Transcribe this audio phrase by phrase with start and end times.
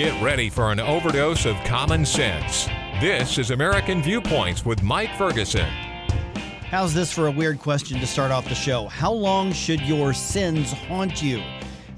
[0.00, 2.64] Get ready for an overdose of common sense.
[3.02, 5.68] This is American Viewpoints with Mike Ferguson.
[6.70, 8.86] How's this for a weird question to start off the show?
[8.86, 11.42] How long should your sins haunt you?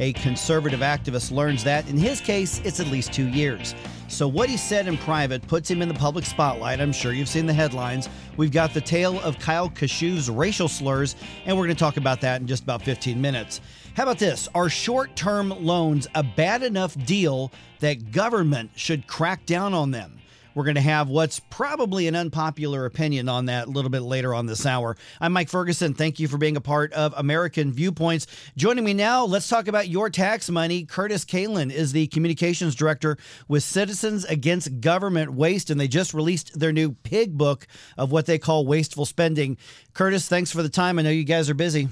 [0.00, 1.88] A conservative activist learns that.
[1.88, 3.72] In his case, it's at least two years.
[4.08, 6.80] So, what he said in private puts him in the public spotlight.
[6.80, 8.08] I'm sure you've seen the headlines.
[8.36, 11.14] We've got the tale of Kyle Kashuv's racial slurs,
[11.46, 13.60] and we're going to talk about that in just about 15 minutes.
[13.94, 14.48] How about this?
[14.54, 20.18] Are short term loans a bad enough deal that government should crack down on them?
[20.54, 24.34] We're going to have what's probably an unpopular opinion on that a little bit later
[24.34, 24.96] on this hour.
[25.20, 25.92] I'm Mike Ferguson.
[25.92, 28.26] Thank you for being a part of American Viewpoints.
[28.56, 30.84] Joining me now, let's talk about your tax money.
[30.84, 36.58] Curtis Kalin is the communications director with Citizens Against Government Waste, and they just released
[36.58, 37.66] their new pig book
[37.98, 39.58] of what they call wasteful spending.
[39.92, 40.98] Curtis, thanks for the time.
[40.98, 41.88] I know you guys are busy.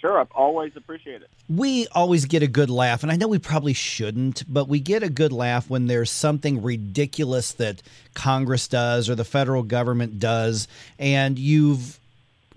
[0.00, 1.28] Sure, I always appreciate it.
[1.48, 5.02] We always get a good laugh, and I know we probably shouldn't, but we get
[5.02, 7.82] a good laugh when there's something ridiculous that
[8.14, 12.00] Congress does or the federal government does, and you've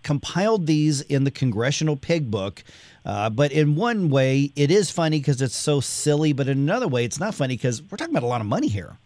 [0.03, 2.63] compiled these in the Congressional Pig Book.
[3.05, 6.87] Uh, but in one way, it is funny because it's so silly, but in another
[6.87, 8.97] way, it's not funny because we're talking about a lot of money here.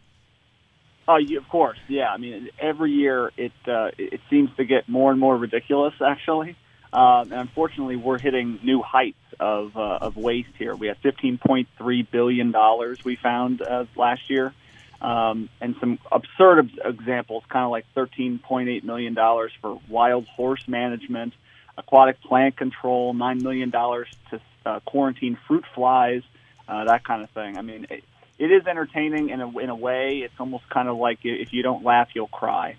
[1.08, 2.10] Oh, uh, of course, yeah.
[2.10, 6.56] I mean, every year it uh, it seems to get more and more ridiculous, actually.
[6.92, 10.76] Uh, and unfortunately, we're hitting new heights of uh, of waste here.
[10.76, 14.54] We have 15.3 billion dollars we found uh, last year,
[15.02, 21.34] um, and some absurd examples, kind of like 13.8 million dollars for wild horse management,
[21.78, 26.24] aquatic plant control, nine million dollars to uh, quarantine fruit flies,
[26.68, 27.58] uh, that kind of thing.
[27.58, 27.88] I mean.
[27.90, 28.04] It,
[28.40, 30.20] it is entertaining in a in a way.
[30.20, 32.78] It's almost kind of like if you don't laugh, you'll cry.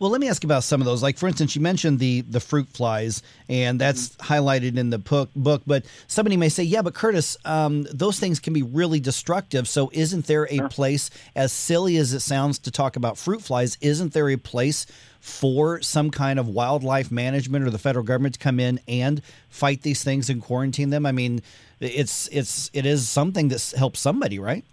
[0.00, 1.02] Well, let me ask about some of those.
[1.02, 4.32] Like, for instance, you mentioned the the fruit flies, and that's mm-hmm.
[4.32, 5.30] highlighted in the book.
[5.36, 9.68] Book, but somebody may say, "Yeah, but Curtis, um, those things can be really destructive."
[9.68, 10.68] So, isn't there a sure.
[10.68, 14.86] place, as silly as it sounds to talk about fruit flies, isn't there a place
[15.20, 19.20] for some kind of wildlife management or the federal government to come in and
[19.50, 21.04] fight these things and quarantine them?
[21.04, 21.42] I mean,
[21.78, 24.64] it's it's it is something that helps somebody, right?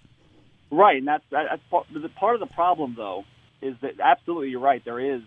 [0.72, 3.26] Right, and that's that's part, part of the problem, though
[3.62, 4.84] is that absolutely you're right.
[4.84, 5.22] There is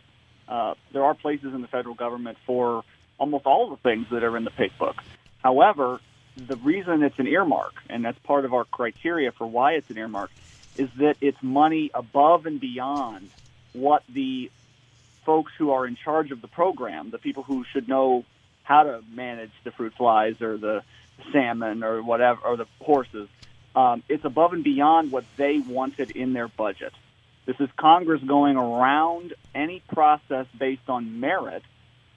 [0.48, 2.84] uh, there are places in the federal government for
[3.18, 4.96] almost all the things that are in the pig book.
[5.42, 6.00] However,
[6.36, 9.98] the reason it's an earmark, and that's part of our criteria for why it's an
[9.98, 10.30] earmark,
[10.76, 13.30] is that it's money above and beyond
[13.72, 14.50] what the
[15.24, 18.24] folks who are in charge of the program, the people who should know
[18.62, 20.82] how to manage the fruit flies or the
[21.32, 23.28] salmon or whatever, or the horses,
[23.76, 26.92] um, it's above and beyond what they wanted in their budget.
[27.50, 31.64] This is Congress going around any process based on merit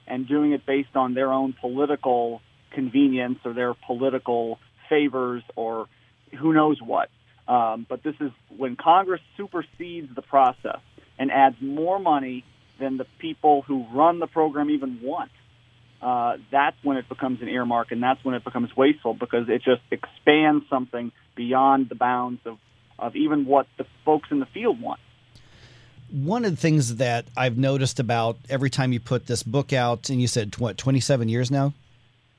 [0.06, 2.40] and doing it based on their own political
[2.70, 5.88] convenience or their political favors or
[6.40, 7.08] who knows what.
[7.48, 10.78] Um, but this is when Congress supersedes the process
[11.18, 12.44] and adds more money
[12.78, 15.32] than the people who run the program even want.
[16.00, 19.64] Uh, that's when it becomes an earmark and that's when it becomes wasteful because it
[19.64, 22.56] just expands something beyond the bounds of,
[23.00, 25.00] of even what the folks in the field want
[26.10, 30.10] one of the things that I've noticed about every time you put this book out,
[30.10, 31.72] and you said what twenty seven years now.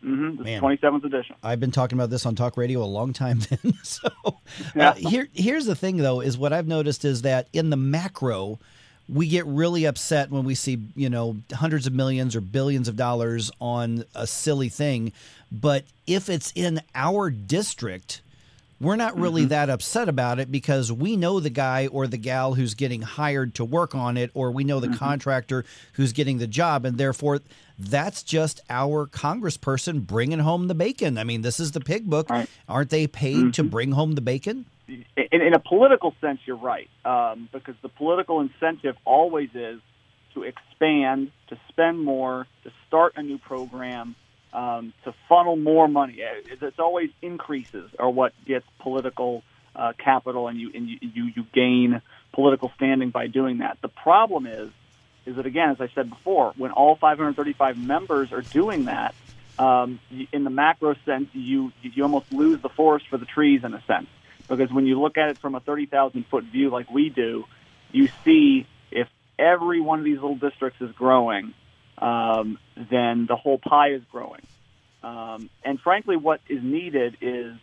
[0.04, 0.60] Mm-hmm.
[0.60, 1.36] Twenty seventh edition.
[1.44, 3.40] I've been talking about this on talk radio a long time.
[3.50, 4.10] Then, so
[4.80, 8.60] uh, here, here's the thing, though, is what I've noticed is that in the macro,
[9.10, 12.96] we get really upset when we see you know hundreds of millions or billions of
[12.96, 15.12] dollars on a silly thing,
[15.52, 18.22] but if it's in our district,
[18.82, 19.50] we're not really mm-hmm.
[19.50, 23.56] that upset about it because we know the guy or the gal who's getting hired
[23.56, 24.98] to work on it, or we know the mm-hmm.
[24.98, 25.64] contractor
[25.94, 27.40] who's getting the job, and therefore
[27.80, 31.18] that's just our congressperson bringing home the bacon.
[31.18, 32.30] I mean, this is the pig book.
[32.30, 32.50] Right.
[32.68, 33.52] Aren't they paid mm-hmm.
[33.52, 34.66] to bring home the bacon?
[34.88, 39.80] In, in a political sense, you're right, um, because the political incentive always is
[40.34, 44.16] to expand, to spend more, to start a new program
[44.56, 46.22] um, to funnel more money.
[46.46, 49.44] It's always increases are what gets political
[49.76, 53.78] uh, capital, and you and you, you you gain political standing by doing that.
[53.82, 54.70] The problem is,
[55.26, 59.14] is that again, as I said before, when all 535 members are doing that,
[59.60, 60.00] um,
[60.32, 63.84] in the macro sense, you you almost lose the forest for the trees in a
[63.84, 64.08] sense,
[64.48, 67.44] because when you look at it from a 30,000 foot view like we do,
[67.92, 71.54] you see if every one of these little districts is growing
[71.98, 74.42] um, then the whole pie is growing.
[75.04, 77.54] Um, and frankly, what is needed is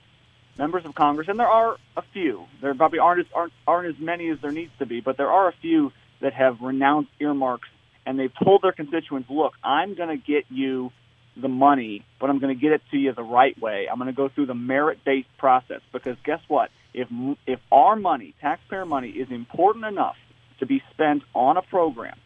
[0.59, 2.45] members of Congress, and there are a few.
[2.61, 5.31] There probably aren't as, aren't, aren't as many as there needs to be, but there
[5.31, 7.69] are a few that have renounced earmarks
[8.05, 10.91] and they've told their constituents, look, I'm going to get you
[11.37, 13.87] the money, but I'm going to get it to you the right way.
[13.91, 16.71] I'm going to go through the merit based process because guess what?
[16.95, 17.09] If
[17.47, 20.17] if our money, taxpayer money, is important enough
[20.59, 22.19] to be spent on a program,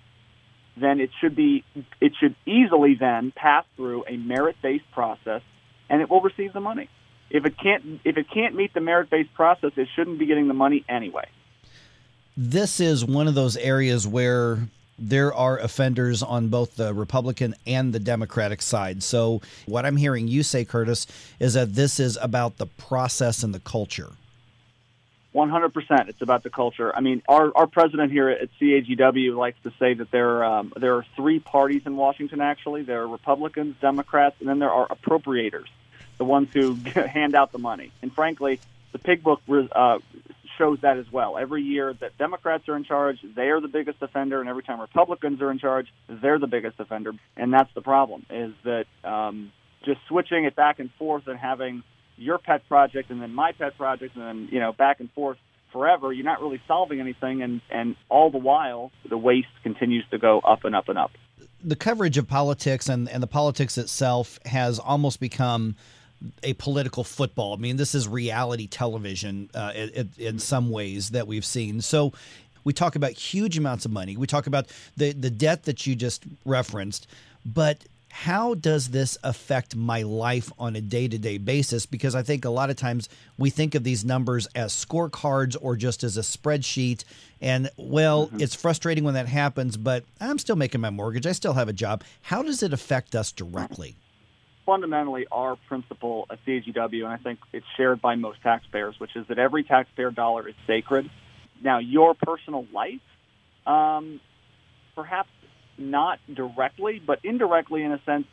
[0.76, 1.64] then it should be
[2.00, 5.43] it should easily then pass through a merit-based process,
[5.88, 6.88] and it will receive the money.
[7.31, 10.55] If it can't if it can't meet the merit-based process, it shouldn't be getting the
[10.55, 11.28] money anyway.
[12.37, 14.69] This is one of those areas where
[14.99, 19.02] there are offenders on both the Republican and the Democratic side.
[19.02, 21.06] So, what I'm hearing you say, Curtis,
[21.38, 24.12] is that this is about the process and the culture.
[25.37, 26.09] 100%.
[26.09, 26.94] It's about the culture.
[26.97, 30.94] I mean, our, our president here at CAGW likes to say that there, um, there
[30.97, 32.83] are three parties in Washington, actually.
[32.83, 35.67] There are Republicans, Democrats, and then there are appropriators,
[36.17, 37.93] the ones who hand out the money.
[38.00, 38.61] And frankly,
[38.93, 39.99] the pig book uh,
[40.56, 41.37] shows that as well.
[41.37, 44.81] Every year that Democrats are in charge, they are the biggest offender, and every time
[44.81, 47.12] Republicans are in charge, they're the biggest offender.
[47.37, 49.53] And that's the problem: is that um,
[49.85, 51.83] just switching it back and forth and having
[52.17, 55.39] your pet project and then my pet project and then you know back and forth
[55.77, 60.19] forever, you're not really solving anything, and and all the while the waste continues to
[60.19, 61.13] go up and up and up.
[61.63, 65.77] The coverage of politics and and the politics itself has almost become
[66.43, 67.53] a political football.
[67.53, 71.83] I mean, this is reality television uh, in, in some ways that we've seen.
[71.83, 72.15] So
[72.65, 74.17] we talk about huge amounts of money.
[74.17, 77.07] We talk about the the debt that you just referenced,
[77.45, 77.85] but
[78.23, 81.85] how does this affect my life on a day to day basis?
[81.85, 85.77] Because I think a lot of times we think of these numbers as scorecards or
[85.77, 87.05] just as a spreadsheet.
[87.43, 88.41] And well, mm-hmm.
[88.41, 91.27] it's frustrating when that happens, but I'm still making my mortgage.
[91.27, 92.05] I still have a job.
[92.23, 93.97] How does it affect us directly?
[94.65, 99.25] fundamentally our principle at CAGW, and I think it's shared by most taxpayers, which is
[99.29, 101.09] that every taxpayer dollar is sacred.
[101.62, 102.99] Now, your personal life,
[103.65, 104.21] um,
[104.97, 105.29] perhaps
[105.78, 108.26] not directly, but indirectly in a sense,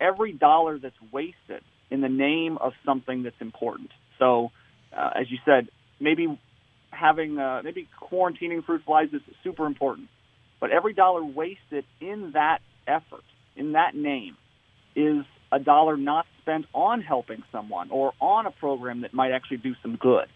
[0.00, 3.90] every dollar that's wasted in the name of something that's important.
[4.18, 4.50] So,
[4.96, 5.68] uh, as you said,
[6.00, 6.38] maybe
[6.90, 10.08] having uh, maybe quarantining fruit flies is super important,
[10.60, 13.24] but every dollar wasted in that effort,
[13.56, 14.36] in that name,
[14.94, 19.58] is a dollar not spent on helping someone or on a program that might actually
[19.58, 20.26] do some good.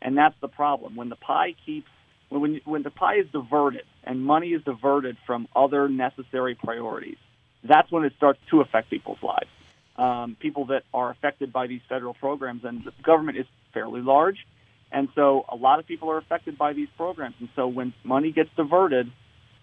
[0.00, 0.96] And that's the problem.
[0.96, 1.88] When the pie keeps
[2.28, 7.18] when when the pie is diverted and money is diverted from other necessary priorities,
[7.64, 9.48] that's when it starts to affect people's lives.
[9.96, 14.46] Um, people that are affected by these federal programs, and the government is fairly large,
[14.92, 17.34] and so a lot of people are affected by these programs.
[17.40, 19.10] And so when money gets diverted,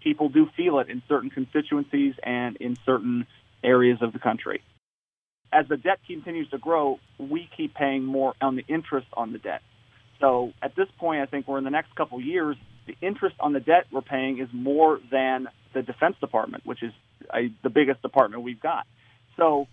[0.04, 3.28] people do feel it in certain constituencies and in certain
[3.64, 4.62] areas of the country
[5.56, 9.40] as the debt continues to grow, we keep paying more on the interest on the
[9.40, 9.62] debt.
[10.20, 12.56] So at this point, I think we're in the next couple years,
[12.88, 16.94] the interest on the debt we're paying is more than the Defense Department, which is
[17.34, 18.86] a, the biggest department we've got.
[19.38, 19.68] So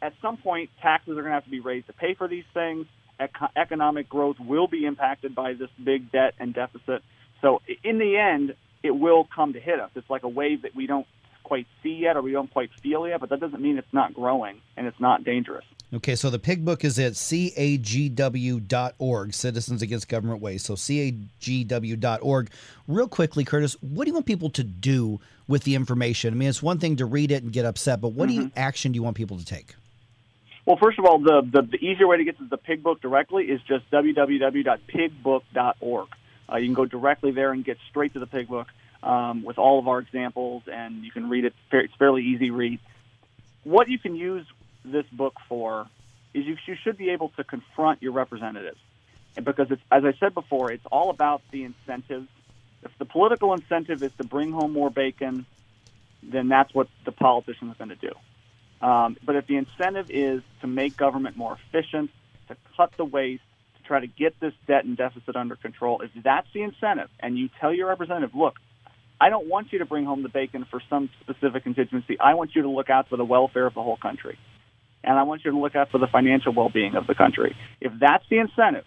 [0.00, 2.44] at some point, taxes are going to have to be raised to pay for these
[2.54, 2.86] things.
[3.18, 7.02] Ec- economic growth will be impacted by this big debt and deficit.
[7.42, 9.90] So in the end, it will come to hit us.
[9.94, 11.06] It's like a wave that we don't
[11.44, 14.14] quite see yet or we don't quite feel yet, but that doesn't mean it's not
[14.14, 15.64] growing and it's not dangerous.
[15.96, 20.66] Okay, so the pig book is at cagw.org, Citizens Against Government Waste.
[20.66, 22.50] So cagw.org.
[22.86, 26.34] Real quickly, Curtis, what do you want people to do with the information?
[26.34, 28.40] I mean, it's one thing to read it and get upset, but what mm-hmm.
[28.40, 29.74] do you, action do you want people to take?
[30.66, 33.00] Well, first of all, the, the, the easier way to get to the pig book
[33.00, 36.08] directly is just www.pigbook.org.
[36.52, 38.68] Uh, you can go directly there and get straight to the pig book
[39.02, 41.54] um, with all of our examples, and you can read it.
[41.72, 42.80] It's fairly easy read.
[43.64, 44.44] What you can use
[44.84, 45.88] this book for
[46.36, 48.78] is you, you should be able to confront your representatives,
[49.36, 52.28] and because it's as I said before, it's all about the incentives.
[52.82, 55.46] If the political incentive is to bring home more bacon,
[56.22, 58.12] then that's what the politician is going to do.
[58.86, 62.10] Um, but if the incentive is to make government more efficient,
[62.48, 63.42] to cut the waste,
[63.78, 67.38] to try to get this debt and deficit under control, if that's the incentive, and
[67.38, 68.56] you tell your representative, look,
[69.18, 72.20] I don't want you to bring home the bacon for some specific contingency.
[72.20, 74.38] I want you to look out for the welfare of the whole country.
[75.06, 77.56] And I want you to look out for the financial well being of the country.
[77.80, 78.84] If that's the incentive,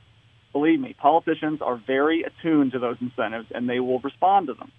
[0.51, 4.71] believe me, politicians are very attuned to those incentives and they will respond to them.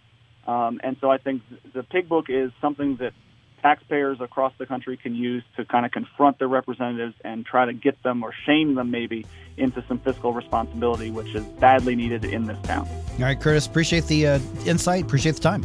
[0.47, 1.43] Um, and so I think
[1.75, 3.13] the pig book is something that
[3.63, 7.73] taxpayers across the country can use to kind of confront their representatives and try to
[7.73, 12.47] get them or shame them maybe into some fiscal responsibility, which is badly needed in
[12.47, 12.89] this town.
[12.89, 15.63] All right, Curtis, appreciate the uh, insight, appreciate the time.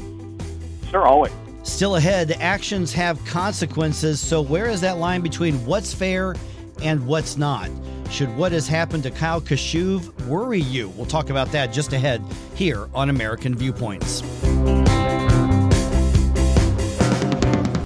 [0.89, 1.31] Sure, always.
[1.65, 4.19] Still ahead, actions have consequences.
[4.19, 6.35] So, where is that line between what's fair
[6.81, 7.69] and what's not?
[8.11, 10.89] Should what has happened to Kyle Kashuv worry you?
[10.89, 14.21] We'll talk about that just ahead here on American Viewpoints.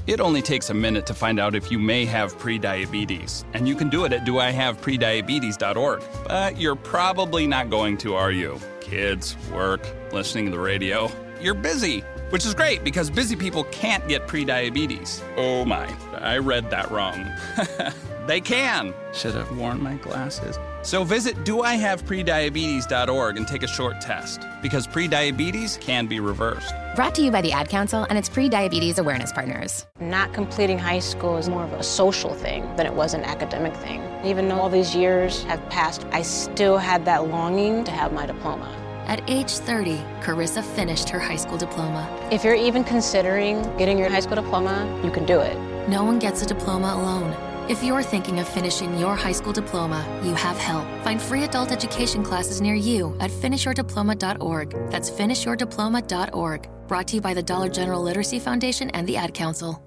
[0.07, 3.75] It only takes a minute to find out if you may have prediabetes, and you
[3.75, 6.03] can do it at doihaveprediabetes.org.
[6.27, 8.59] But you're probably not going to, are you?
[8.81, 11.09] Kids, work, listening to the radio.
[11.39, 15.21] You're busy, which is great because busy people can't get prediabetes.
[15.37, 17.29] Oh my, I read that wrong.
[18.27, 18.93] they can.
[19.13, 20.57] Should have worn my glasses.
[20.81, 26.73] So visit doihaveprediabetes.org and take a short test because prediabetes can be reversed.
[26.95, 29.85] Brought to you by the Ad Council and its pre-diabetes awareness partners.
[29.99, 33.75] Not completing high school is more of a social thing than it was an academic
[33.75, 34.01] thing.
[34.23, 38.25] Even though all these years have passed, I still had that longing to have my
[38.25, 38.78] diploma.
[39.09, 42.07] At age 30, Carissa finished her high school diploma.
[42.31, 45.57] If you're even considering getting your high school diploma, you can do it.
[45.89, 47.35] No one gets a diploma alone.
[47.67, 50.85] If you're thinking of finishing your high school diploma, you have help.
[51.03, 54.91] Find free adult education classes near you at finishyourdiploma.org.
[54.91, 56.69] That's finishyourdiploma.org.
[56.87, 59.83] Brought to you by the Dollar General Literacy Foundation and the Ad Council.